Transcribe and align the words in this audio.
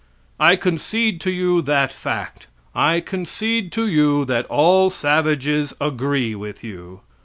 I 0.39 0.55
concede 0.55 1.21
to 1.21 1.31
you 1.31 1.61
that 1.61 1.93
fact; 1.93 2.47
I 2.73 3.01
concede 3.01 3.71
to 3.73 3.85
you 3.87 4.25
that 4.25 4.47
all 4.47 4.89
savages 4.89 5.75
agree 5.79 6.33
with 6.33 6.63
you. 6.63 7.01